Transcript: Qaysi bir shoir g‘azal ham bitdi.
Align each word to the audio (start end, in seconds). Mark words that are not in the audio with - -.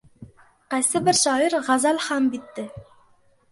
Qaysi 0.73 1.01
bir 1.09 1.19
shoir 1.19 1.57
g‘azal 1.69 2.01
ham 2.09 2.33
bitdi. 2.37 2.69